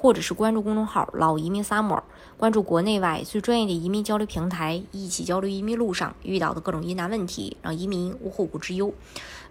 [0.00, 2.02] 或者是关注公众号“老移民 Summer”，
[2.36, 8.94] 关注国内外最专业的移民交流平台，一起交流移民路上遇到的各种疑难问题，让移民无后顾之忧。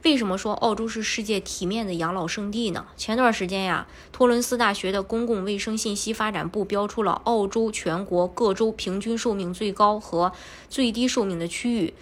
[0.04, 2.86] 为什么说澳洲是世界体面的养老圣地呢？
[2.96, 10.32] 前段时间呀，托伦斯大学的公共卫生信息发展部标出了澳洲全国各州平均寿命最高和
[10.70, 11.94] 最低寿命的区域，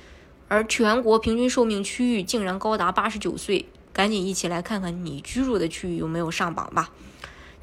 [0.48, 3.66] 而全国平均寿命区域竟然高达八十九岁。
[3.92, 6.92] 赶紧一起来看看你居住的区域有没有上榜吧。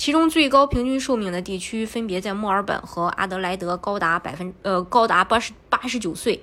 [0.02, 6.42] 其中最高平均寿命的地区分别在墨尔本和阿德莱德，高达百分呃高达八十八十九岁。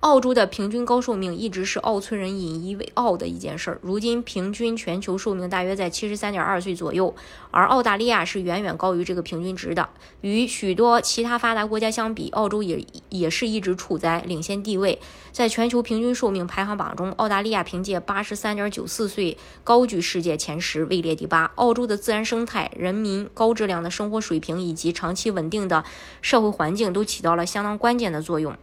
[0.00, 3.80] 澳洲的平均高寿命一直是澳村人引以为傲的一件事儿。
[3.82, 7.14] 如今平均全球寿命大约在七十三点二岁左右，
[7.50, 9.88] 而澳大利亚是远远高于这个平均值的。
[10.20, 14.98] 与许多其他发达国家相比，澳洲也也是一直处在领先地位。
[15.32, 21.50] 在全球平均寿命排行榜中，澳大利亚凭借八十三点九四岁高居世界前十，位列第八。
[21.56, 25.84] 澳洲的自然生态、人民高质量的生活水平以及长期稳定的
[26.22, 28.56] 社会环境都起到了相当关键的作用。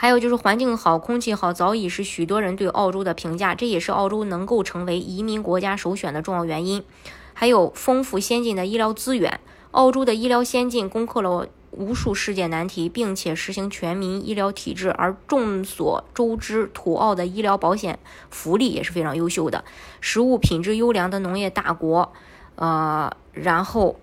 [0.00, 6.82] 还有就是环境好，空气好，早已是许多人对澳洲的评价，这也是澳洲能够成为移民国家首选的重要原因。
[7.34, 9.40] 还有丰富先进的医疗资源，
[9.72, 14.90] 澳洲的医疗先进，攻克了无数世界难题，并且实行全民医疗体制。
[14.90, 17.98] 而众所周知，土澳的医疗保险
[18.30, 19.62] 福利也是非常优秀的。
[20.00, 22.10] 食物品质优良的农业大国，
[22.54, 23.96] 呃，然后。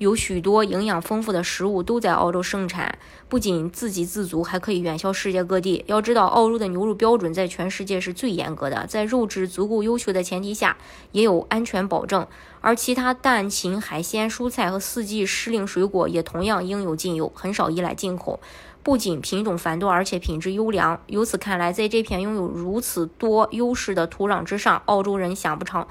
[0.00, 2.98] 有许多营养丰富的食物都在澳洲生产，
[3.28, 5.84] 不仅自给自足，还可以远销世界各地。
[5.86, 10.78] 要知道，澳洲的牛肉标准在全世界是最严格的，在肉质足够优秀的前提下，
[11.12, 12.26] 也有安全保证。
[12.62, 18.40] 而其他蛋、禽、海鲜、蔬菜和四季时令水果也同样应有尽有，很少依赖进口。
[18.82, 20.98] 不仅品种繁多，而且品质优良。
[21.08, 25.86] 由此看来，在这片拥有如此多优势的土壤之上，澳洲人想不长，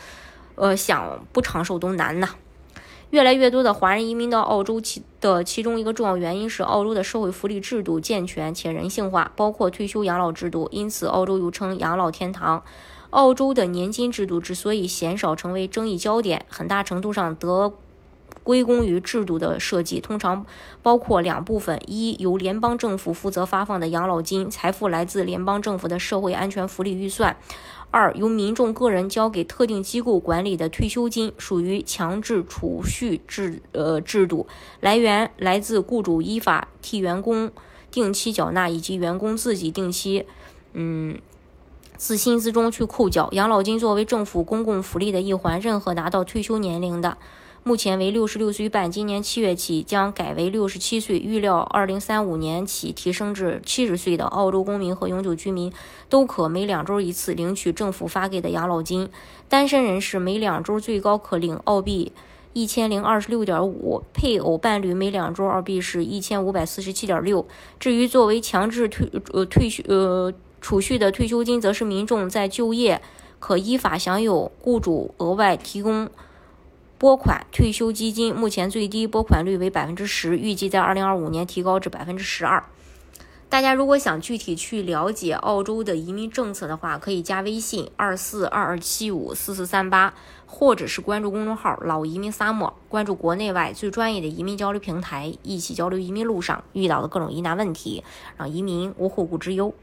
[0.56, 2.29] 呃，想不长寿都难呐。
[3.11, 12.63] 越来越多的华人移民到澳洲，其的其中一个重要原因是澳洲的社会福利制度健全且人性化，包括退休养老制度，因此澳洲又称养老天堂。
[13.09, 17.73] 澳洲的年金制度之所以鲜少成为争议焦点，很大程度上得
[18.49, 20.43] 归功于制度的设计，通常
[20.81, 27.38] 包括两部分：一，由联邦政府负责发放的养老金，财富来自联邦政府的社会安全福利预算。
[27.91, 34.47] 二由民众个人交给特定机构管理的退休金，属于强制储蓄制呃制度，
[34.79, 37.51] 来源来自雇主依法替员工
[37.91, 40.25] 定期缴纳，以及员工自己定期
[40.73, 41.19] 嗯
[41.97, 43.29] 自薪资中去扣缴。
[43.33, 47.15] 养老金作为政府公共福利的一环，任何达到退休年龄的。
[47.63, 55.71] 目前为六十六岁半，今年七月起将改为六十七岁，预料二零三五年起提升至七十岁的澳洲公民和永久居民
[56.07, 59.09] 都可每两周一次领取政府发给的养老金。
[59.49, 62.13] 单身人士每两周最高可领澳币
[62.53, 67.45] 一千零二十六点五，配偶伴侣每两周澳币是一千五百四十七点六。
[67.77, 73.01] 至于作为强制退呃退休呃储蓄的退休金，则是民众在就业
[73.39, 76.09] 可依法享有雇主额外提供。
[76.99, 82.61] 拨款退休基金目前最低拨款率为百分之十，预计在二零二五年提高至百分之十二。
[83.47, 90.13] 大家如果想具体去了解澳洲的移民政策的话，可以加微信二四二二七五四四三八，
[90.45, 98.03] 或者是关注公众号“老移民沙漠”，关注国内外最专业的移民交流平台，一起交流移民路上遇到的各种疑难问题，
[98.35, 99.73] 让移民无后顾之忧。